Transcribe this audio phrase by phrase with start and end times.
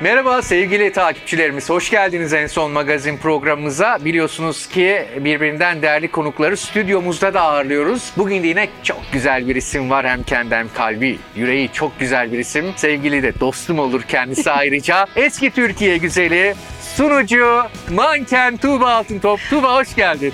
[0.00, 1.70] Merhaba sevgili takipçilerimiz.
[1.70, 3.98] Hoş geldiniz en son magazin programımıza.
[4.04, 8.12] Biliyorsunuz ki birbirinden değerli konukları stüdyomuzda da ağırlıyoruz.
[8.16, 10.06] Bugün de yine çok güzel bir isim var.
[10.06, 12.64] Hem kendi hem kalbi, yüreği çok güzel bir isim.
[12.76, 15.06] Sevgili de dostum olur kendisi ayrıca.
[15.16, 16.54] Eski Türkiye güzeli,
[16.96, 19.40] sunucu, manken Tuğba Altıntop.
[19.50, 20.32] Tuğba hoş geldin.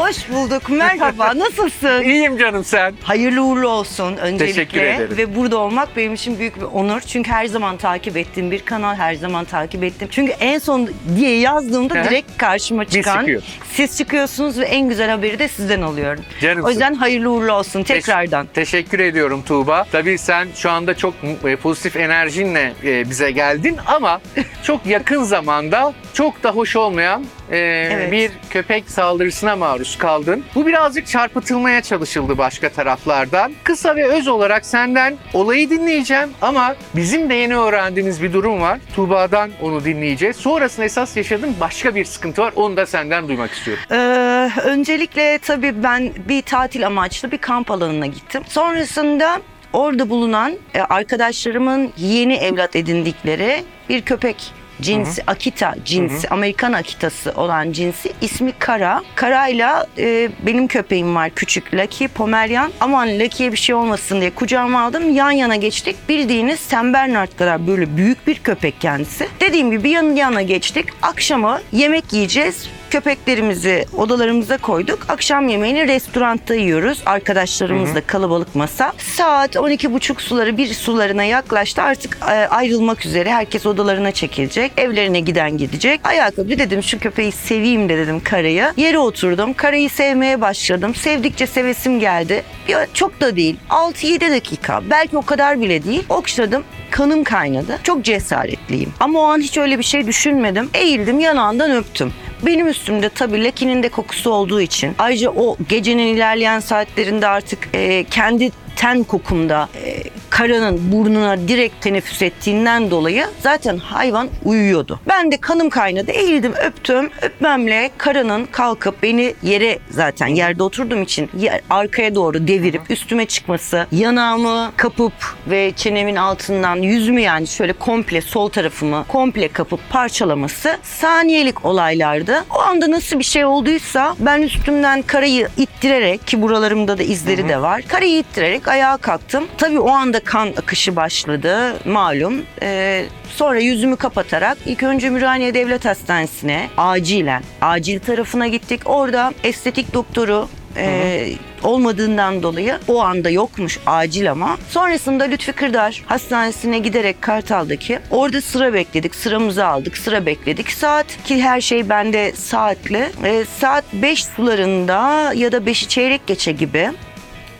[0.00, 0.68] Hoş bulduk.
[0.68, 1.32] Merhaba.
[1.38, 2.02] Nasılsın?
[2.02, 2.94] İyiyim canım sen.
[3.02, 4.46] Hayırlı uğurlu olsun öncelikle.
[4.46, 5.16] Teşekkür ederim.
[5.16, 7.00] Ve burada olmak benim için büyük bir onur.
[7.00, 10.08] Çünkü her zaman takip ettiğim bir kanal, her zaman takip ettim.
[10.10, 13.42] Çünkü en son diye yazdığımda Hı direkt karşıma çıkan çıkıyor.
[13.72, 16.24] siz çıkıyorsunuz ve en güzel haberi de sizden alıyorum.
[16.40, 16.66] Canımsın.
[16.66, 18.46] O yüzden hayırlı uğurlu olsun tekrardan.
[18.46, 19.86] Teş- teşekkür ediyorum Tuğba.
[19.92, 21.14] Tabii sen şu anda çok
[21.44, 24.20] e, pozitif enerjinle e, bize geldin ama
[24.62, 27.58] çok yakın zamanda çok da hoş olmayan e,
[27.92, 28.12] Evet.
[28.12, 30.44] bir köpek saldırısına maruz kaldın.
[30.54, 33.52] Bu birazcık çarpıtılmaya çalışıldı başka taraflardan.
[33.64, 38.78] Kısa ve öz olarak senden olayı dinleyeceğim ama bizim de yeni öğrendiğimiz bir durum var.
[38.96, 40.36] Tuğba'dan onu dinleyeceğiz.
[40.36, 42.52] Sonrasında esas yaşadığın başka bir sıkıntı var.
[42.56, 43.82] Onu da senden duymak istiyorum.
[43.90, 48.42] Ee, öncelikle tabii ben bir tatil amaçlı bir kamp alanına gittim.
[48.48, 49.40] Sonrasında
[49.72, 57.72] orada bulunan e, arkadaşlarımın yeni evlat edindikleri bir köpek cinsi Akita cinsi Amerikan Akitası olan
[57.72, 59.02] cinsi ismi Kara.
[59.14, 62.72] Kara'yla e, benim köpeğim var küçük Lucky Pomeryan.
[62.80, 65.14] Aman Lucky'ye bir şey olmasın diye kucağıma aldım.
[65.14, 65.96] Yan yana geçtik.
[66.08, 69.28] Bildiğiniz Sam Bernard kadar böyle büyük bir köpek kendisi.
[69.40, 70.86] Dediğim gibi yan yana geçtik.
[71.02, 72.79] Akşama yemek yiyeceğiz.
[72.90, 74.98] Köpeklerimizi odalarımıza koyduk.
[75.08, 77.02] Akşam yemeğini restoranda yiyoruz.
[77.06, 78.92] Arkadaşlarımızla kalabalık masa.
[78.98, 81.82] Saat 12.30 suları bir sularına yaklaştı.
[81.82, 83.30] Artık e, ayrılmak üzere.
[83.32, 84.72] Herkes odalarına çekilecek.
[84.76, 86.00] Evlerine giden gidecek.
[86.04, 88.72] Ayakkabı dedim şu köpeği seveyim de dedim karayı.
[88.76, 89.54] Yere oturdum.
[89.54, 90.94] Karayı sevmeye başladım.
[90.94, 92.42] Sevdikçe sevesim geldi.
[92.68, 93.56] Ya, çok da değil.
[93.70, 94.80] 6-7 dakika.
[94.90, 96.04] Belki o kadar bile değil.
[96.08, 96.64] Okşadım.
[96.90, 97.78] Kanım kaynadı.
[97.82, 98.92] Çok cesaretliyim.
[99.00, 100.70] Ama o an hiç öyle bir şey düşünmedim.
[100.74, 102.12] Eğildim yanağından öptüm.
[102.46, 104.94] Benim üstümde tabii lekinin de kokusu olduğu için.
[104.98, 112.22] Ayrıca o gecenin ilerleyen saatlerinde artık e, kendi ten kokumda e, karanın burnuna direkt teneffüs
[112.22, 115.00] ettiğinden dolayı zaten hayvan uyuyordu.
[115.08, 121.30] Ben de kanım kaynadı eğildim öptüm öpmemle karanın kalkıp beni yere zaten yerde oturduğum için
[121.38, 125.12] yer- arkaya doğru devirip üstüme çıkması yanağımı kapıp
[125.46, 132.44] ve çenemin altından yüzümü yani şöyle komple sol tarafımı komple kapıp parçalaması saniyelik olaylardı.
[132.56, 137.62] O anda nasıl bir şey olduysa ben üstümden karayı ittirerek ki buralarımda da izleri de
[137.62, 137.82] var.
[137.88, 139.48] Karayı ittirerek ayağa kalktım.
[139.58, 142.42] Tabii o anda kan akışı başladı malum.
[142.62, 148.80] Ee, sonra yüzümü kapatarak ilk önce Ümraniye Devlet Hastanesi'ne acilen acil tarafına gittik.
[148.84, 151.32] Orada estetik doktoru e,
[151.62, 154.58] olmadığından dolayı o anda yokmuş acil ama.
[154.68, 159.14] Sonrasında Lütfi Kırdar Hastanesi'ne giderek Kartal'daki orada sıra bekledik.
[159.14, 159.98] Sıramızı aldık.
[159.98, 160.70] Sıra bekledik.
[160.70, 163.08] Saat ki her şey bende saatli.
[163.24, 166.90] E, saat 5 sularında ya da 5'i çeyrek geçe gibi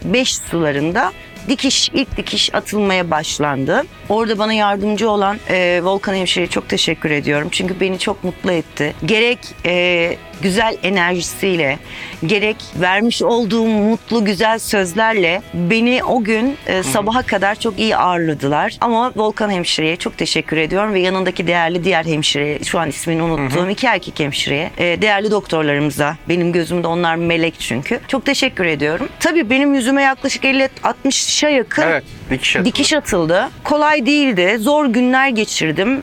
[0.04, 1.12] 5 sularında
[1.48, 3.82] dikiş ilk dikiş atılmaya başlandı.
[4.08, 7.48] Orada bana yardımcı olan e, Volkan Hemşire'ye çok teşekkür ediyorum.
[7.50, 8.94] Çünkü beni çok mutlu etti.
[9.06, 11.78] Gerek e, güzel enerjisiyle,
[12.26, 18.76] gerek vermiş olduğum mutlu güzel sözlerle beni o gün e, sabaha kadar çok iyi ağırladılar.
[18.80, 23.70] Ama Volkan Hemşire'ye çok teşekkür ediyorum ve yanındaki değerli diğer hemşire, şu an ismini unuttuğum
[23.70, 28.00] iki erkek hemşireye, e, değerli doktorlarımıza, benim gözümde onlar melek çünkü.
[28.08, 29.08] Çok teşekkür ediyorum.
[29.20, 32.68] Tabii benim yüzüme yaklaşık 50-60'a yakın Evet, dikiş atıldı.
[32.68, 33.48] dikiş atıldı.
[33.64, 34.56] Kolay değildi.
[34.58, 36.02] Zor günler geçirdim.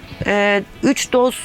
[0.84, 1.36] 3 doz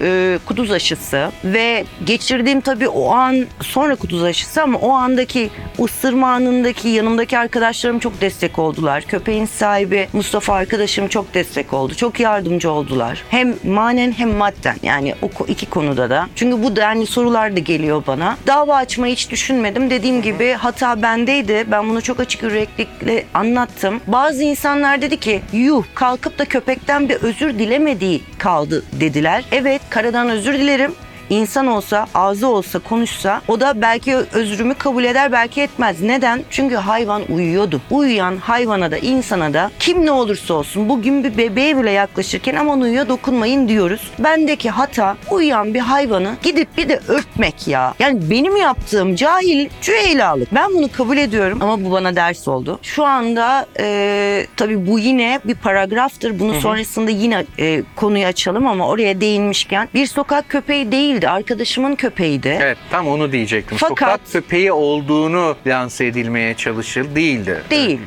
[0.00, 6.32] e, kuduz aşısı ve geçirdiğim tabii o an sonra kuduz aşısı ama o andaki ısırma
[6.32, 9.02] anındaki yanımdaki arkadaşlarım çok destek oldular.
[9.02, 11.94] Köpeğin sahibi Mustafa arkadaşım çok destek oldu.
[11.94, 13.24] Çok yardımcı oldular.
[13.28, 16.28] Hem manen hem madden yani o iki konuda da.
[16.34, 18.36] Çünkü bu denli sorular da geliyor bana.
[18.46, 19.90] Dava açmayı hiç düşünmedim.
[19.90, 21.64] Dediğim gibi hata bendeydi.
[21.70, 24.00] Ben bunu çok açık yüreklilikle anlattım.
[24.06, 29.44] Bazı insanlar dedi ki yuh kalkıp da köpekten bir özür dilemediği kaldı dediler.
[29.52, 30.94] Evet karadan özür dilerim.
[31.32, 36.02] İnsan olsa, ağzı olsa, konuşsa o da belki özrümü kabul eder, belki etmez.
[36.02, 36.42] Neden?
[36.50, 37.80] Çünkü hayvan uyuyordu.
[37.90, 42.80] Uyuyan hayvana da insana da kim ne olursa olsun bugün bir bebeğe bile yaklaşırken aman
[42.80, 44.10] uyuyor dokunmayın diyoruz.
[44.18, 47.94] Bendeki hata uyuyan bir hayvanı gidip bir de öpmek ya.
[47.98, 50.54] Yani benim yaptığım cahil cüheylalık.
[50.54, 52.78] Ben bunu kabul ediyorum ama bu bana ders oldu.
[52.82, 56.38] Şu anda e, tabii bu yine bir paragraftır.
[56.38, 61.30] Bunu sonrasında yine e, konuyu açalım ama oraya değinmişken bir sokak köpeği değildi.
[61.30, 62.58] Arkadaşımın köpeğiydi.
[62.62, 63.78] Evet tam onu diyecektim.
[63.80, 67.62] Fakat- Sokak köpeği olduğunu lanse edilmeye çalışıldı değildi.
[67.70, 68.00] Değil.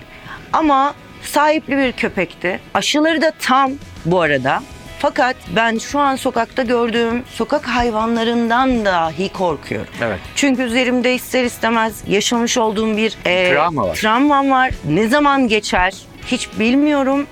[0.53, 2.59] Ama Sahipli bir köpekti.
[2.73, 3.71] Aşıları da tam
[4.05, 4.63] bu arada.
[4.99, 9.87] Fakat ben şu an sokakta gördüğüm sokak hayvanlarından dahi korkuyorum.
[10.01, 10.19] Evet.
[10.35, 13.95] Çünkü üzerimde ister istemez yaşamış olduğum bir e, Travma var.
[13.95, 14.71] travmam var.
[14.89, 15.93] Ne zaman geçer
[16.27, 17.27] hiç bilmiyorum.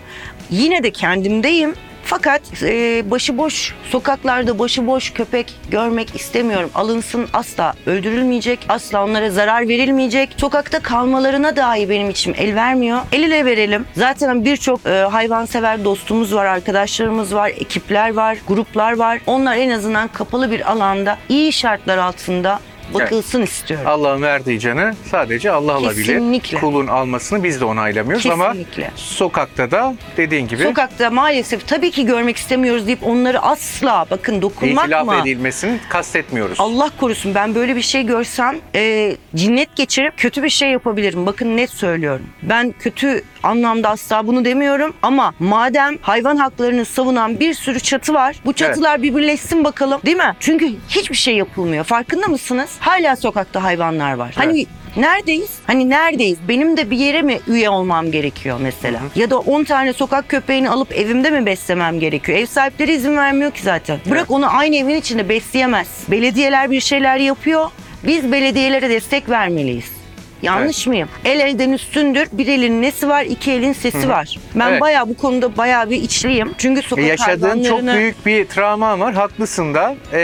[0.50, 1.74] Yine de kendimdeyim.
[2.04, 6.70] Fakat e, başıboş sokaklarda başıboş köpek görmek istemiyorum.
[6.76, 10.30] Alınsın asla öldürülmeyecek, asla onlara zarar verilmeyecek.
[10.38, 13.00] Sokakta kalmalarına dahi benim içim el vermiyor.
[13.12, 13.86] El ele verelim.
[13.96, 19.20] Zaten birçok e, hayvansever dostumuz var, arkadaşlarımız var, ekipler var, gruplar var.
[19.28, 22.60] Onlar en azından kapalı bir alanda, iyi şartlar altında
[22.94, 23.88] bakılsın istiyorum.
[23.88, 26.06] Allah'ın verdiği canı sadece Allah alabilir.
[26.06, 26.58] Kesinlikle.
[26.60, 28.92] Kulun almasını biz de onaylamıyoruz ama Kesinlikle.
[28.96, 34.86] sokakta da dediğin gibi Sokakta maalesef tabii ki görmek istemiyoruz deyip onları asla bakın dokunmak
[34.86, 35.16] itilaf mı?
[35.22, 36.60] edilmesini kastetmiyoruz.
[36.60, 41.26] Allah korusun ben böyle bir şey görsem e, cinnet geçirip kötü bir şey yapabilirim.
[41.26, 42.26] Bakın net söylüyorum.
[42.42, 48.36] Ben kötü anlamda asla bunu demiyorum ama madem hayvan haklarını savunan bir sürü çatı var.
[48.46, 50.36] Bu çatılar bir birleşsin bakalım değil mi?
[50.40, 51.84] Çünkü hiçbir şey yapılmıyor.
[51.84, 52.70] Farkında mısınız?
[52.80, 54.32] Hala sokakta hayvanlar var.
[54.36, 54.66] Hani
[54.98, 55.50] Neredeyiz?
[55.68, 56.38] Hani neredeyiz?
[56.48, 59.00] Benim de bir yere mi üye olmam gerekiyor mesela?
[59.16, 62.38] Ya da 10 tane sokak köpeğini alıp evimde mi beslemem gerekiyor?
[62.38, 64.00] Ev sahipleri izin vermiyor ki zaten.
[64.06, 64.32] Bırak Evet.
[64.32, 65.88] onu aynı evin içinde besleyemez.
[66.12, 67.70] Belediyeler bir şeyler yapıyor.
[68.04, 70.03] Biz belediyelere destek vermeliyiz.
[70.44, 71.10] Yanlış mıyım?
[71.26, 72.28] El elden üstündür.
[72.32, 74.38] Bir elin nesi var, iki elin sesi var.
[74.56, 74.82] Ben Evet.
[74.82, 76.52] bayağı bu konuda bayağı bir içliyim.
[76.58, 79.14] Çünkü E, sokak Yaşadığın çok hayvanlarını- büyük bir travma var.
[79.14, 79.96] Haklısın da.
[80.14, 80.20] Ee,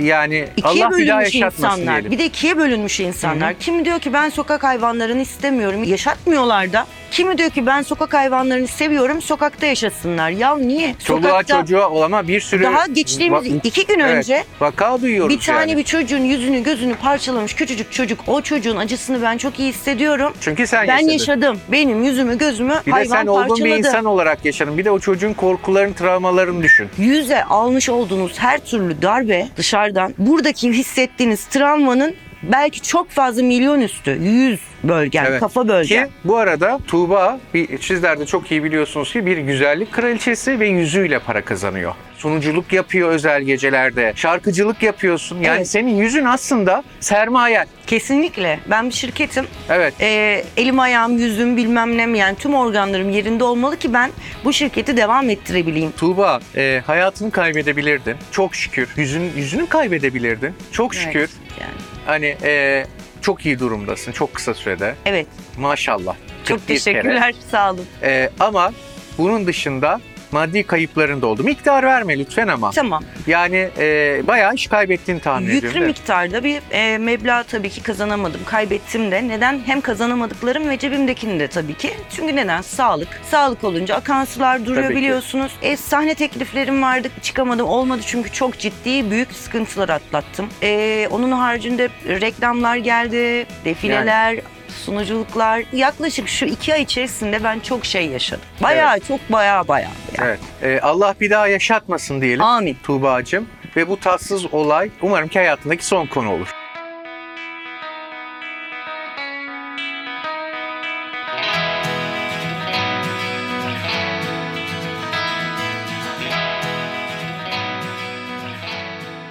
[0.00, 1.94] yani İkiye Allah bir daha bölünmüş yaşatmasın insanlar.
[1.94, 2.10] diyelim.
[2.10, 3.54] Bir de ikiye bölünmüş insanlar.
[3.54, 5.84] Kimi diyor ki ben sokak hayvanlarını istemiyorum.
[5.84, 6.86] Yaşatmıyorlar da.
[7.10, 9.22] Kimi diyor ki ben sokak hayvanlarını seviyorum.
[9.22, 10.30] Sokakta yaşasınlar.
[10.30, 10.94] Ya niye?
[11.04, 12.62] Çoluğa çocuğa olama bir sürü...
[12.64, 15.76] Daha geçtiğimiz Va- iki gün Evet, önce vaka duyuyoruz bir tane yani.
[15.76, 18.20] bir çocuğun yüzünü gözünü parçalamış küçücük çocuk.
[18.26, 20.32] O çocuğun acısını ben çok iyi hissediyorum.
[20.40, 21.10] Çünkü sen ben yaşadın.
[21.12, 21.60] yaşadım.
[21.72, 23.64] Benim yüzümü gözümü Bir de hayvan sen olgun parçaladı.
[23.64, 24.78] bir insan olarak yaşadın.
[24.78, 26.88] Bir de o çocuğun korkularını, travmalarını düşün.
[26.98, 34.10] Yüze almış olduğunuz her türlü darbe dışarıdan buradaki hissettiğiniz travmanın belki çok fazla milyon üstü.
[34.22, 35.40] Yüz bölgen, Evet.
[35.40, 36.04] kafa bölgen.
[36.06, 40.68] Ki bu arada Tuğba, bir, sizler de çok iyi biliyorsunuz ki bir güzellik kraliçesi ve
[40.68, 41.94] yüzüyle para kazanıyor.
[42.16, 44.12] Sunuculuk yapıyor özel gecelerde.
[44.16, 45.40] Şarkıcılık yapıyorsun.
[45.40, 45.68] Yani Evet.
[45.68, 47.66] senin yüzün aslında sermayen.
[47.86, 48.60] Kesinlikle.
[48.70, 49.46] Ben bir şirketim.
[49.70, 49.94] Evet.
[50.00, 54.10] Ee, elim ayağım, yüzüm bilmem ne yani tüm organlarım yerinde olmalı ki ben
[54.44, 55.92] bu şirketi devam ettirebileyim.
[55.92, 58.16] Tuğba e, hayatını kaybedebilirdin.
[58.30, 58.88] Çok şükür.
[58.96, 60.54] Yüzün, yüzünü kaybedebilirdin.
[60.72, 61.20] Çok şükür.
[61.20, 61.30] Evet,
[61.60, 61.70] yani.
[62.06, 62.84] Hani e,
[63.22, 64.94] çok iyi durumdasın çok kısa sürede.
[65.06, 65.26] Evet.
[65.58, 66.16] Maşallah.
[66.44, 66.94] Çok 41 kere.
[66.94, 67.34] teşekkürler.
[67.50, 67.86] Sağ olun.
[68.02, 68.72] E, ama
[69.18, 70.00] bunun dışında
[70.32, 71.42] maddi kayıpların da oldu.
[71.44, 72.70] Miktar verme lütfen ama.
[72.70, 73.04] Tamam.
[73.26, 75.64] Yani e, bayağı iş kaybettiğini tahmin ediyorum.
[75.66, 75.88] Yüklü değil mi?
[75.88, 78.40] miktarda bir e, meblağ tabii ki kazanamadım.
[78.46, 79.28] Kaybettim de.
[79.28, 79.60] Neden?
[79.66, 81.90] Hem kazanamadıklarım ve cebimdekini de tabii ki.
[82.16, 82.60] Çünkü neden?
[82.60, 83.08] Sağlık.
[83.30, 85.00] Sağlık olunca akan sular duruyor Tabii ki.
[85.00, 85.52] biliyorsunuz.
[85.62, 87.08] E, sahne tekliflerim vardı.
[87.22, 87.66] Çıkamadım.
[87.66, 90.48] Olmadı çünkü çok ciddi büyük sıkıntılar atlattım.
[90.62, 93.46] E, onun haricinde reklamlar geldi.
[93.64, 94.40] Defileler.
[94.70, 98.44] Sunuculuklar yaklaşık şu iki ay içerisinde ben çok şey yaşadım.
[98.62, 99.90] Bayağı çok bayağı bayağı.
[100.18, 100.28] yani.
[100.28, 100.40] Evet.
[100.62, 102.76] E, Allah bir daha yaşatmasın diyelim Amin.
[102.82, 103.48] Tuğba'cığım.
[103.76, 106.48] Ve bu tatsız olay umarım ki hayatındaki son konu olur.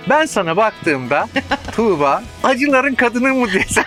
[0.10, 1.28] Ben sana baktığımda
[1.76, 3.84] Tuğba acıların kadını mı desem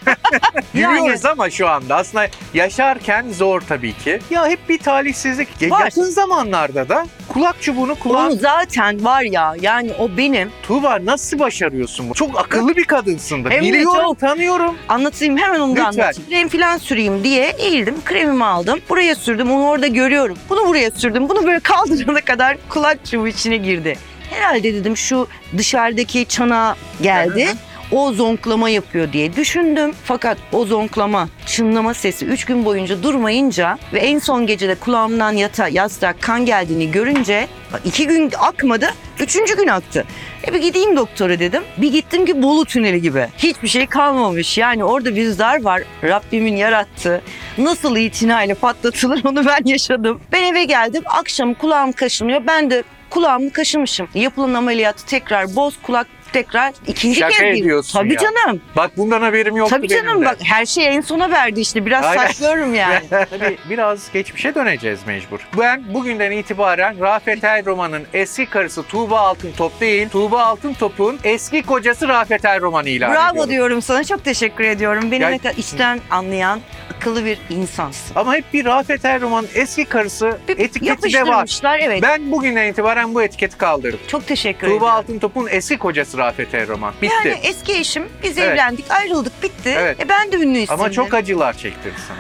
[0.75, 4.19] Gülüyoruz ama şu anda aslında yaşarken zor tabii ki.
[4.31, 5.49] Ya hep bir talihsizlik.
[5.61, 5.81] Ya Var.
[5.85, 11.39] Yakın zamanlarda da kulak çubuğunu kulağın Onu zaten var ya yani o benim Tuğba nasıl
[11.39, 12.15] başarıyorsun bunu?
[12.15, 13.51] Çok akıllı bir kadınsın da.
[13.51, 14.21] Hem de Biliyorum, çok.
[14.21, 14.75] tanıyorum.
[14.89, 16.03] Anlatayım hemen onu da Lütfen.
[16.03, 16.29] anlatayım.
[16.31, 17.95] Krem falan süreyim diye eğildim.
[18.05, 18.81] Kremimi aldım.
[18.89, 19.51] Buraya sürdüm.
[19.53, 20.39] Onu orada görüyorum.
[20.51, 21.29] Bunu buraya sürdüm.
[21.29, 23.99] Bunu böyle kaldırana kadar kulak çubuğu içine girdi.
[24.33, 27.49] Herhalde dedim şu dışarıdaki çana geldi.
[27.93, 29.93] O zonklama yapıyor diye düşündüm.
[30.05, 35.69] Fakat o zonklama, çınlama sesi 3 gün boyunca durmayınca ve en son gecede kulağımdan yata,
[35.69, 37.49] yastığa kan geldiğini görünce
[37.85, 38.87] iki gün akmadı,
[39.21, 40.05] üçüncü gün aktı.
[40.49, 41.63] E bir gideyim doktora dedim.
[41.79, 43.27] Bir gittim ki Bolu tüneli gibi.
[43.39, 44.59] Hiçbir şey kalmamış.
[44.59, 45.83] Yani orada bir zar var.
[46.05, 47.23] Rabbimin yarattığı.
[47.59, 50.21] Nasıl itinayla patlatılır onu ben yaşadım.
[50.33, 51.03] Ben eve geldim.
[51.07, 52.43] Akşam kulağım kaşınıyor.
[52.47, 52.83] Ben de
[53.13, 54.09] kulağımı kaşımışım.
[54.15, 58.19] Yapılan ameliyatı tekrar boz kulak tekrar ikinci Şaka kez ediyorsun Tabii ya.
[58.21, 58.61] canım.
[58.77, 60.27] Bak bundan haberim yoktu Tabii benim canım de.
[60.27, 61.87] bak her şey en sona verdi işte.
[61.87, 62.27] Biraz Aynen.
[62.27, 63.01] saklıyorum yani.
[63.11, 65.39] Tabii biraz geçmişe döneceğiz mecbur.
[65.59, 72.09] Ben bugünden itibaren Rafet El Roman'ın eski karısı Tuğba Altıntop değil, Tuğba Altıntop'un eski kocası
[72.09, 73.51] Rafet El Roman ilan Bravo ediyorum.
[73.51, 74.05] diyorum sana.
[74.05, 75.11] Çok teşekkür ediyorum.
[75.11, 76.61] Beni Ya- içten anlayan,
[77.03, 78.13] akıllı bir insansın.
[78.17, 81.27] Ama hep bir Rafet Erroman'ın eski karısı Bir etiketi de var.
[81.27, 82.03] yapıştırmışlar evet.
[82.03, 84.01] Ben bugünden itibaren bu etiketi kaldırdım.
[84.09, 84.85] Çok teşekkür Tuğba ederim.
[84.93, 86.95] Altıntop'un eski kocası Rafet Erroman.
[87.03, 87.15] Bitti.
[87.15, 88.51] Yani eski eşim biz Evet.
[88.53, 89.75] evlendik ayrıldık bitti.
[89.79, 90.01] Evet.
[90.01, 90.75] E ben de ünlü isimdim.
[90.81, 92.19] Ama çok acılar çektirdi sana.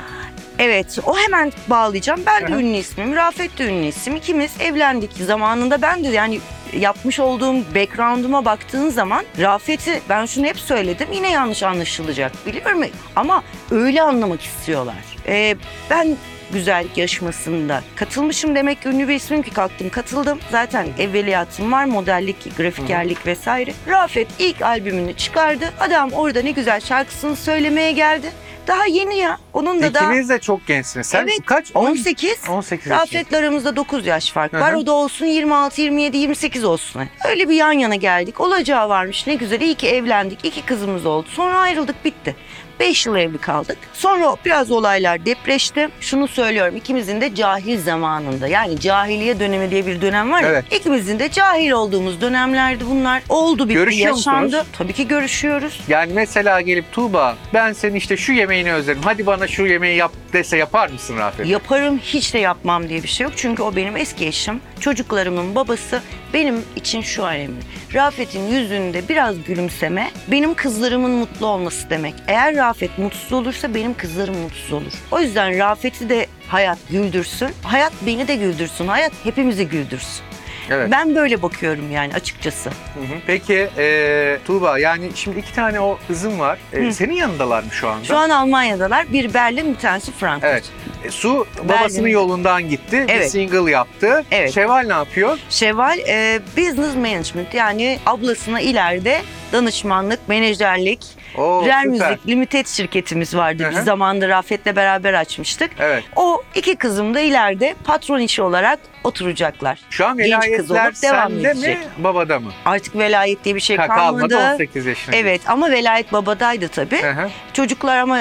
[0.58, 2.20] Evet o hemen bağlayacağım.
[2.26, 2.60] Ben de Aha.
[2.60, 3.16] ünlü ismim.
[3.16, 4.16] Rafet de ünlü isim.
[4.16, 5.82] İkimiz evlendik zamanında.
[5.82, 6.40] Ben de yani
[6.78, 11.08] yapmış olduğum background'uma baktığın zaman Rafet'i ben şunu hep söyledim.
[11.12, 12.82] Yine yanlış anlaşılacak biliyorum
[13.16, 14.94] ama öyle anlamak istiyorlar.
[15.26, 15.56] Ee,
[15.90, 16.16] ben
[16.52, 20.38] güzellik yarışmasında katılmışım demek ki ünlü bir ismim ki kalktım katıldım.
[20.50, 23.72] Zaten evveliyatım var modellik, grafikerlik vesaire.
[23.88, 25.64] Rafet ilk albümünü çıkardı.
[25.80, 28.32] Adam orada ne güzel şarkısını söylemeye geldi.
[28.66, 29.38] Daha yeni ya.
[29.52, 31.06] Onun da daha İkiniz de çok gençsiniz.
[31.06, 31.70] Sen Evet, kaç?
[31.74, 32.36] 18.
[32.48, 33.16] 18 yaşındasın.
[33.16, 34.70] Rafet'le aramızda 9 yaş fark var.
[34.72, 34.78] Hı hı.
[34.78, 37.02] O da olsun 26, 27, 28 olsun.
[37.28, 38.40] Öyle bir yan yana geldik.
[38.40, 39.60] Olacağı varmış ne güzel.
[39.60, 40.44] İyi ki evlendik.
[40.44, 41.26] İki kızımız oldu.
[41.30, 42.36] Sonra ayrıldık bitti.
[42.80, 43.78] 5 yıl evli kaldık.
[43.92, 45.88] Sonra biraz olaylar depreşti.
[46.00, 50.48] Şunu söylüyorum ikimizin de cahil zamanında yani cahiliye dönemi diye bir dönem var ya.
[50.48, 50.64] Evet.
[50.72, 53.22] İkimizin de cahil olduğumuz dönemlerdi bunlar.
[53.28, 54.44] Oldu bitti Görüşüyor yaşandı.
[54.44, 54.66] musunuz?
[54.78, 55.80] Tabii ki görüşüyoruz.
[55.88, 59.02] Yani mesela gelip Tuğba ben senin işte şu yemeğini özledim.
[59.04, 61.46] Hadi bana şu yemeği yap dese yapar mısın Rafet?
[61.46, 63.32] Yaparım hiç de yapmam diye bir şey yok.
[63.36, 64.60] Çünkü o benim eski eşim.
[64.80, 66.00] Çocuklarımın babası
[66.34, 67.60] benim için şu önemli.
[67.94, 72.14] Rafet'in yüzünde biraz gülümseme benim kızlarımın mutlu olması demek.
[72.26, 74.92] Eğer Rafet mutsuz olursa benim kızlarım mutsuz olur.
[75.10, 77.50] O yüzden Rafet'i de hayat güldürsün.
[77.62, 78.86] Hayat beni de güldürsün.
[78.86, 80.31] Hayat hepimizi güldürsün.
[80.70, 80.90] Evet.
[80.90, 82.70] Ben böyle bakıyorum yani açıkçası.
[82.70, 83.18] Hı hı.
[83.26, 86.58] Peki e, Tuğba yani şimdi iki tane o kızım var.
[86.72, 86.92] E, Hı.
[86.92, 88.04] senin yanındalar mı şu anda?
[88.04, 89.12] Şu an Almanya'dalar.
[89.12, 90.50] Bir Berlin bir tanesi Frankfurt.
[90.50, 90.64] Evet.
[91.04, 92.10] E, Su babasının Berlin'de.
[92.10, 93.04] yolundan gitti.
[93.08, 93.30] Bir Evet.
[93.30, 94.24] single yaptı.
[94.30, 94.54] Evet.
[94.54, 95.38] Şevval ne yapıyor?
[95.50, 101.00] Şevval e, business management yani ablasına ileride danışmanlık, menajerlik,
[101.38, 102.18] Oo, Rare süper.
[102.28, 103.64] Limited şirketimiz vardı.
[103.64, 103.82] Hı Biz hı.
[103.82, 105.70] zamanında Rafet'le beraber açmıştık.
[105.78, 106.04] Evet.
[106.16, 109.78] O iki kızım da ileride patron işi olarak oturacaklar.
[109.90, 111.76] Şu an Genç kız velayetler olup devam sende edecek.
[111.78, 112.50] mi babada mı?
[112.64, 114.38] Artık velayet diye bir şey Ka- kalmadı.
[114.54, 115.16] 18 yaşında.
[115.16, 117.02] Evet ama velayet babadaydı tabii.
[117.02, 117.30] Hı hı.
[117.52, 118.20] Çocuklar ama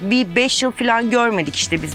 [0.00, 1.92] bir 5 yıl falan görmedik işte biz.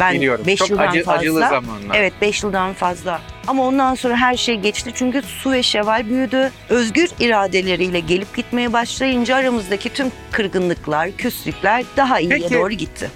[0.00, 0.44] Ben Biliyorum.
[0.46, 1.18] 5 Çok yıldan acı, fazla.
[1.20, 1.94] acılı zamanlar.
[1.96, 3.20] Evet 5 yıldan fazla.
[3.46, 6.50] Ama ondan sonra her şey geçti çünkü Su ve Şeval büyüdü.
[6.68, 12.54] Özgür iradeleriyle gelip gitmeye başlayınca aramızdaki tüm kırgınlıklar, küslükler daha iyiye Peki.
[12.54, 13.10] doğru gitti.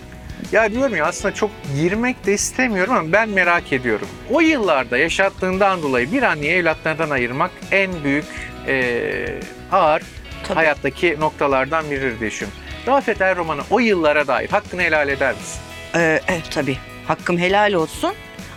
[0.53, 4.09] Ya diyorum ya aslında çok girmek de istemiyorum ama ben merak ediyorum.
[4.31, 8.25] O yıllarda yaşattığından dolayı bir anneyi evlatlarından ayırmak en büyük
[8.69, 9.41] eee,
[9.73, 10.03] ağır
[10.45, 10.55] Tabii.
[10.55, 12.61] hayattaki noktalardan biridir diye düşünüyorum.
[12.87, 15.61] Rafet Erroman'a o yıllara dair hakkını helal eder misin?
[15.95, 16.77] Ee, evet tabii.
[17.09, 18.15] Hakkım helal olsun.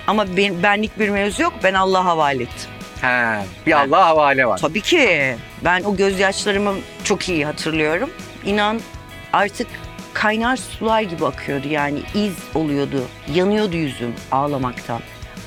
[0.08, 1.54] Ama ben, benlik bir mevzu yok.
[1.64, 2.70] Ben Allah'a havale ettim.
[3.02, 4.58] He, bir Allah'a havale var.
[4.58, 5.36] Tabii ki.
[5.64, 8.10] Ben o gözyaşlarımı çok iyi hatırlıyorum.
[8.46, 8.80] İnan
[9.34, 9.68] artık
[10.22, 13.02] kaynar sular gibi akıyordu yani iz oluyordu.
[13.34, 15.00] Yanıyordu yüzüm ağlamaktan.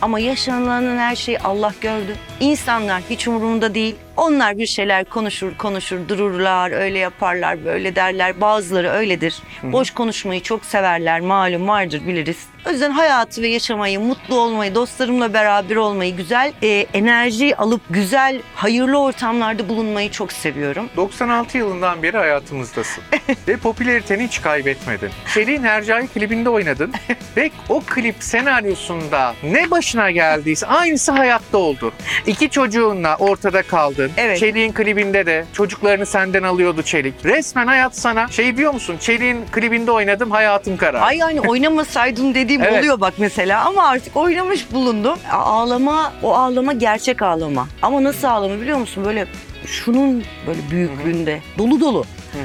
[0.03, 2.17] Ama yaşanılanın her şeyi Allah gördü.
[2.41, 3.97] İnsanlar hiç umurumda değil.
[4.21, 8.41] Onlar bir şeyler konuşur konuşur dururlar öyle yaparlar böyle derler.
[8.41, 9.43] Bazıları öyledir.
[9.63, 12.47] Boş konuşmayı çok severler malum vardır biliriz.
[12.67, 18.41] O yüzden hayatı ve yaşamayı, mutlu olmayı, dostlarımla beraber olmayı, güzel e, enerji alıp güzel,
[18.55, 20.91] hayırlı ortamlarda bulunmayı çok seviyorum.
[20.97, 23.05] 96 yılından beri hayatımızdasın.
[23.49, 25.11] Ve popülariteni hiç kaybetmedin.
[25.35, 26.93] Çelik'in Hercai klibinde oynadın.
[27.37, 31.93] Ve o klip senaryosunda ne başına geldiyse aynısı hayatta oldu.
[32.27, 34.10] İki çocuğunla ortada kaldın.
[34.17, 34.39] Evet.
[34.39, 37.15] Çelik'in klibinde de çocuklarını senden alıyordu Çelik.
[37.25, 38.97] Resmen hayat sana şey diyor musun?
[39.01, 41.03] Çelik'in klibinde oynadım hayatım karar.
[41.03, 42.79] Ay yani oynamasaydım dediğim Evet.
[42.79, 45.19] oluyor bak mesela ama artık oynamış bulundum.
[45.33, 47.69] A- Ağlama, o ağlama gerçek ağlama.
[47.83, 49.05] Ama nasıl ağlama biliyor musun?
[49.05, 49.27] Böyle
[49.67, 52.01] şunun böyle büyüklüğünde, dolu dolu.
[52.33, 52.39] hı.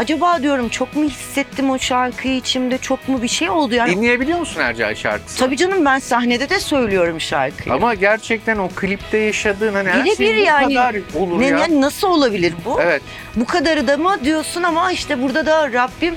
[0.00, 3.96] Acaba diyorum çok mu hissettim o şarkıyı içimde çok mu bir şey oldu yani.
[3.96, 5.38] Dinleyebiliyor musun Hercai şarkısı?
[5.38, 7.74] Tabii canım ben sahnede de söylüyorum şarkıyı.
[7.74, 10.74] Ama gerçekten o klipte yaşadığın hani her Birebir şey bu yani.
[10.74, 11.58] kadar olur ne, ya.
[11.66, 12.80] ne- nasıl olabilir bu?
[12.80, 13.02] Evet,
[13.36, 16.14] Bu kadarı da mı diyorsun ama işte burada da Rabbim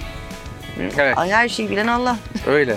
[0.97, 1.17] evet.
[1.17, 2.17] ay her şeyi bilen Allah.
[2.47, 2.75] Öyle.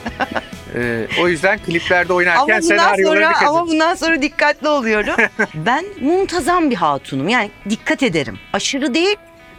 [0.75, 3.69] Ee, o yüzden kliplerde oynarken Ama bundan senaryolara sonra dikkat ama edin.
[3.73, 5.15] bundan sonra dikkatli oluyorum.
[5.55, 7.29] ben muntazam bir hatunum.
[7.29, 8.39] Yani dikkat ederim.
[8.53, 9.17] Aşırı değil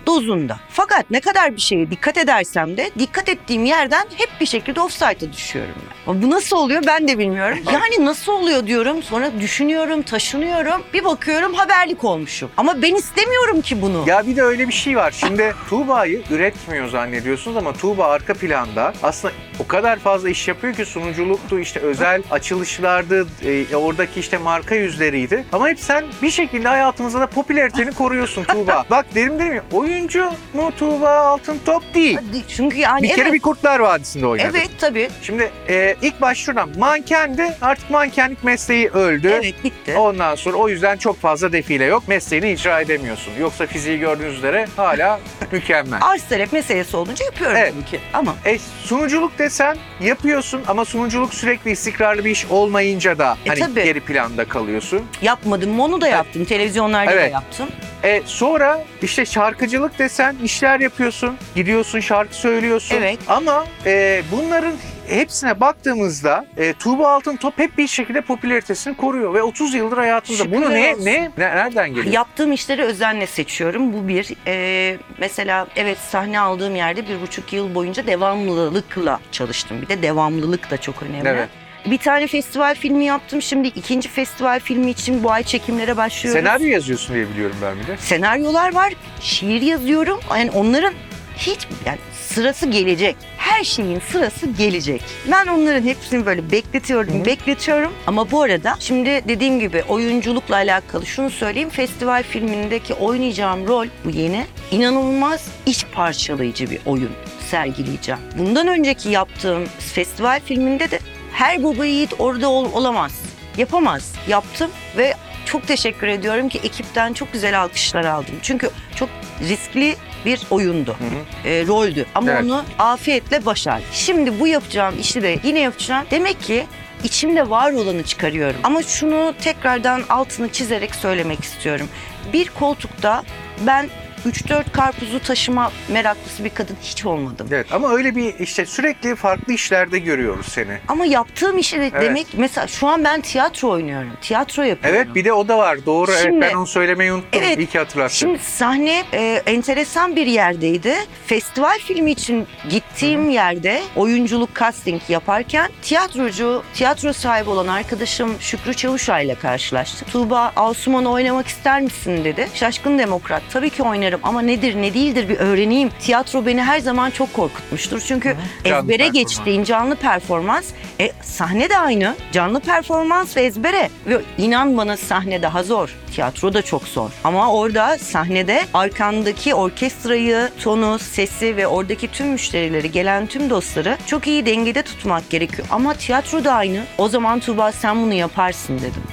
[0.08, 0.60] dozunda.
[0.70, 5.34] Fakat ne kadar bir şeye dikkat edersem de dikkat ettiğim yerden hep bir şekilde offside'a
[5.34, 5.74] düşüyorum.
[5.78, 6.12] Ben.
[6.12, 7.58] Ama Bu nasıl oluyor ben de bilmiyorum.
[7.74, 10.84] Yani nasıl oluyor diyorum sonra düşünüyorum, taşınıyorum.
[10.94, 12.50] Bir bakıyorum haberlik olmuşum.
[12.58, 14.04] Ama ben istemiyorum ki bunu.
[14.08, 15.12] Ya bir de öyle bir şey var.
[15.12, 20.86] Şimdi Tuğba'yı üretmiyor zannediyorsunuz ama Tuğba arka planda aslında o kadar fazla iş yapıyor ki
[20.86, 25.46] sunuculuktu, işte özel açılışlardı, e, oradaki işte marka yüzleriydi.
[25.54, 28.86] Ama hep sen bir şekilde hayatımızda da popülariteni koruyorsun Tuğba.
[28.90, 29.62] Bak derim değil mi?
[29.72, 32.20] Oyun oyuncu mu Tuğba Altıntop değil.
[32.48, 33.34] Çünkü yani Bir kere evet.
[33.34, 34.48] bir Kurtlar Vadisi'nde oynadı.
[34.52, 35.10] Evet tabii.
[35.22, 39.28] Şimdi e, ilk başvuran mankendi artık mankenlik mesleği öldü.
[39.34, 39.96] Evet bitti.
[39.98, 42.04] Ondan sonra o yüzden çok fazla defile yok.
[42.08, 43.34] Mesleğini icra edemiyorsun.
[43.40, 45.20] Yoksa fiziği gördüğünüz üzere hala
[45.52, 46.00] mükemmel.
[46.02, 47.74] Arz talep meselesi olunca yapıyorum Evet.
[47.74, 48.00] tabii ki.
[48.14, 53.60] Ama E, sunuculuk desen yapıyorsun ama sunuculuk sürekli istikrarlı bir iş olmayınca da E, hani
[53.60, 53.84] tabii.
[53.84, 55.02] geri planda kalıyorsun.
[55.22, 55.80] yapmadım.
[55.80, 56.46] Onu da yaptım.
[56.46, 57.34] Televizyonlarda da Evet.
[57.34, 57.68] yaptım.
[58.04, 61.38] E, sonra işte şarkıcılık desen işler yapıyorsun.
[61.56, 62.96] Gidiyorsun şarkı söylüyorsun.
[62.96, 63.20] Evet.
[63.28, 64.74] Ama e, bunların
[65.08, 70.52] hepsine baktığımızda e, Tuğba Altıntop hep bir şekilde popülaritesini koruyor ve 30 yıldır hayatımızda.
[70.52, 71.06] Bunu Şükürler ne, olsun.
[71.06, 72.14] ne, ne nereden geliyor?
[72.14, 73.94] Yaptığım işleri özenle seçiyorum.
[73.94, 74.34] Bu bir.
[74.48, 79.82] Ee, mesela evet sahne aldığım yerde bir buçuk yıl boyunca devamlılıkla çalıştım.
[79.82, 81.30] Bir de devamlılık da çok önemli.
[81.30, 81.50] Evet.
[81.92, 83.42] Bir tane festival filmi yaptım.
[83.42, 86.40] Şimdi ikinci festival filmi için bu ay çekimlere başlıyoruz.
[86.42, 87.98] Senaryo yazıyorsun diye biliyorum ben bir de.
[87.98, 88.94] Senaryolar var.
[89.22, 90.20] Şiir yazıyorum.
[90.30, 90.94] Yani onların
[91.38, 93.16] hiç yani sırası gelecek.
[93.38, 95.02] Her şeyin sırası gelecek.
[95.32, 97.26] Ben onların hepsini böyle bekletiyorum, Hı.
[97.26, 97.94] bekletiyorum.
[98.08, 101.70] Ama bu arada şimdi dediğim gibi oyunculukla alakalı şunu söyleyeyim.
[101.70, 104.46] Festival filmindeki oynayacağım rol bu yeni.
[104.72, 107.12] inanılmaz iç parçalayıcı bir oyun
[107.50, 108.22] sergileyeceğim.
[108.38, 111.00] Bundan önceki yaptığım festival filminde de
[111.38, 113.22] her baba yiğit orada ol- olamaz.
[113.58, 114.14] Yapamaz.
[114.28, 115.14] Yaptım ve
[115.46, 118.36] çok teşekkür ediyorum ki ekipten çok güzel alkışlar aldım.
[118.42, 119.10] Çünkü çok
[119.42, 121.50] riskli bir oyundu, hı.
[121.50, 122.06] e, roldü.
[122.16, 122.44] Ama Evet.
[122.44, 123.88] onu afiyetle başardım.
[123.92, 126.06] Şimdi bu yapacağım işi de yine yapacağım.
[126.12, 126.68] Demek ki
[127.04, 128.60] içimde var olanı çıkarıyorum.
[128.64, 131.88] Ama şunu tekrardan altını çizerek söylemek istiyorum.
[132.34, 133.24] Bir koltukta
[133.68, 133.90] ben
[134.26, 137.48] 3-4 karpuzu taşıma meraklısı bir kadın hiç olmadım.
[137.52, 140.78] Evet ama öyle bir işte sürekli farklı işlerde görüyoruz seni.
[140.88, 144.12] Ama yaptığım işi de demek mesela şu an ben tiyatro oynuyorum.
[144.22, 145.00] Tiyatro yapıyorum.
[145.00, 145.86] Evet bir de o da var.
[145.86, 147.42] Doğru Şimdi- evet ben onu söylemeyi unuttum.
[147.44, 148.16] Evet, İyi ki hatırlattın.
[148.16, 150.96] Şimdi sahne e, enteresan bir yerdeydi.
[151.28, 159.26] Festival filmi için gittiğim yerde oyunculuk casting yaparken tiyatrocu, tiyatro sahibi olan arkadaşım Şükrü Çavuşay
[159.26, 160.12] ile karşılaştık.
[160.12, 162.48] Tuğba Asuman'ı oynamak ister misin dedi.
[162.54, 165.90] Şaşkın Demokrat tabii ki oynarım ama nedir ne değildir bir öğreneyim.
[166.00, 168.02] Tiyatro beni her zaman çok korkutmuştur.
[168.08, 169.14] Çünkü Canlı ezbere performans.
[169.14, 170.66] geçtiğin canlı performans.
[171.00, 172.16] E, sahne de aynı.
[172.32, 173.90] Canlı performans ve ezbere.
[174.08, 175.90] Ve inan bana sahne daha zor.
[176.14, 177.10] Tiyatro da çok zor.
[177.24, 184.28] Ama orada sahnede arkandaki orkestrayı, tonu, sesi ve oradaki tüm müşterileri, gelen tüm dostları çok
[184.28, 185.68] iyi dengede tutmak gerekiyor.
[185.72, 186.84] Ama tiyatro da aynı.
[186.98, 189.04] O zaman Tuğba sen bunu yaparsın dedim.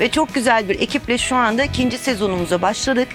[0.00, 3.08] Ve çok güzel bir ekiple şu anda ikinci sezonumuza başladık.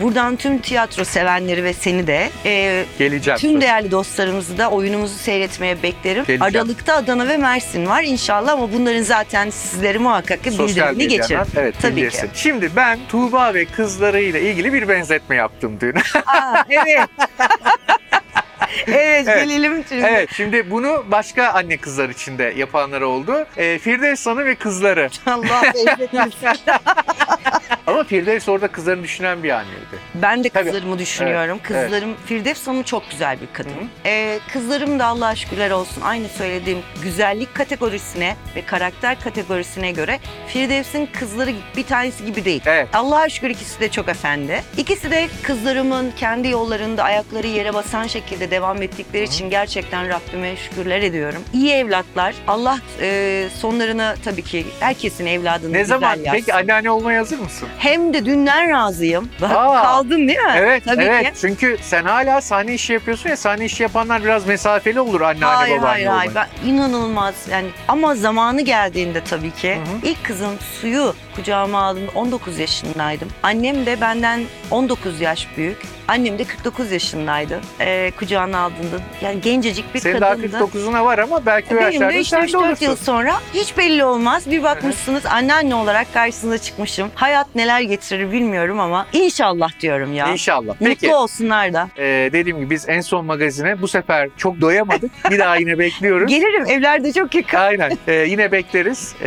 [0.00, 3.38] Buradan tüm tiyatro sevenleri ve seni de e, Geleceğim.
[3.38, 6.24] Tüm değerli dostlarımızı da oyunumuzu seyretmeye beklerim.
[6.24, 6.42] Geleceğim.
[6.42, 11.20] Aralıkta Adana ve Mersin var inşallah ama bunların zaten sizleri muhakkak ki bildirimini
[11.56, 12.26] Evet Tabii bildirsin.
[12.26, 12.32] ki.
[12.34, 15.94] Şimdi ben Tuğba ve kızlarıyla ilgili bir benzetme yaptım dün.
[16.26, 17.08] Aa, evet.
[18.86, 19.44] evet, Evet.
[19.44, 20.06] gelelim çünkü.
[20.06, 23.46] evet şimdi bunu başka anne kızlar için de yapanlar oldu.
[23.56, 25.08] Ee, Firdevs Hanım ve kızları.
[25.26, 26.58] Allah eylesin.
[27.86, 29.98] Ama Firdevs orada kızlarını düşünen bir anneydi.
[30.14, 30.64] Ben de Tabii.
[30.64, 31.60] kızlarımı düşünüyorum.
[31.70, 33.70] Evet, Kızlarım, Firdevs Hanım çok güzel bir kadın.
[33.70, 33.84] Hı hı.
[34.06, 41.06] Ee, kızlarım da Allah'a şükürler olsun aynı söylediğim güzellik kategorisine ve karakter kategorisine göre Firdevs'in
[41.06, 42.62] kızları bir tanesi gibi değil.
[42.66, 42.88] Evet.
[42.92, 44.62] Allah'a şükür ikisi de çok efendi.
[44.76, 51.02] İkisi de kızlarımın kendi yollarında ayakları yere basan şekilde devam ettikleri için gerçekten Rabbime şükürler
[51.02, 51.42] ediyorum.
[51.52, 52.34] İyi evlatlar.
[52.48, 56.16] Allah e, sonlarını tabii ki herkesin evladını Ne güzel zaman?
[56.16, 56.32] yapsın.
[56.32, 57.68] Peki anneanne olmaya hazır mısın?
[57.78, 59.28] Hem de dünden razıyım.
[59.42, 59.82] Bak, Aa.
[59.82, 60.52] Kaldın değil mi?
[60.56, 61.24] Evet, Tabii evet.
[61.26, 61.40] ki.
[61.40, 65.78] Çünkü sen hala sahne işi yapıyorsun ya sahne işi yapanlar biraz mesafeli olur anneanne Hayır
[65.78, 66.30] babaanne hayır hayır.
[66.30, 66.48] olmaya.
[66.64, 72.58] Ben inanılmaz yani ama zamanı geldiğinde tabii ki Hı ilk kızım suyu kucağıma aldığımda 19
[72.58, 73.28] yaşındaydım.
[73.42, 74.40] Annem de benden
[74.70, 75.78] 19 yaş büyük.
[76.08, 77.60] Annem de 49 yaşındaydı.
[77.80, 80.56] Ee, kucağına aldığında yani gencecik bir Senin daha kadındı.
[80.56, 82.84] 49'una var ama belki o Benim yaşlarda de sen de 3-4 olursun.
[82.86, 84.50] yıl sonra hiç belli olmaz.
[84.50, 87.10] Bir bakmışsınız anneanne olarak karşınıza çıkmışım.
[87.14, 90.28] Hayat neler getirir bilmiyorum ama inşallah diyorum ya.
[90.28, 90.74] İnşallah.
[90.78, 91.06] Peki.
[91.06, 91.88] Mutlu olsunlar da.
[91.98, 95.10] Ee, dediğim gibi biz en son magazine bu sefer çok doyamadık.
[95.30, 96.26] Bir daha yine bekliyoruz.
[96.30, 97.58] Gelirim evlerde çok yakın.
[97.58, 97.98] Aynen.
[98.08, 99.14] Ee, yine bekleriz.
[99.22, 99.26] Ee,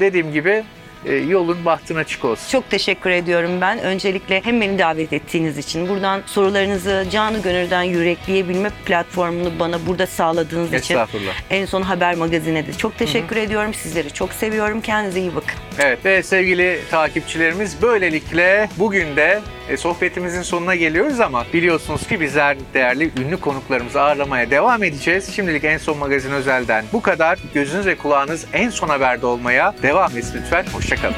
[0.00, 0.64] dediğim gibi e,
[1.14, 2.50] yolun bahtın açık olsun.
[2.52, 3.78] Çok teşekkür ediyorum ben.
[3.78, 10.68] Öncelikle hem beni davet ettiğiniz için, buradan sorularınızı canı gönülden yürekleyebilme platformunu bana burada sağladığınız
[10.68, 11.32] için Estağfurullah.
[11.50, 13.74] en son Haber Magazin'e de çok teşekkür ediyorum.
[13.74, 14.80] Sizleri çok seviyorum.
[14.80, 15.54] Kendinize iyi bakın.
[15.78, 22.56] Evet ve sevgili takipçilerimiz böylelikle bugün de e, sohbetimizin sonuna geliyoruz ama biliyorsunuz ki bizler
[22.74, 25.34] değerli ünlü konuklarımızı ağırlamaya devam edeceğiz.
[25.34, 27.38] Şimdilik En Son Magazin Özel'den bu kadar.
[27.54, 30.64] Gözünüz ve kulağınız En Son Haber'de olmaya devam etsin lütfen.
[30.72, 31.16] Hoşçakalın.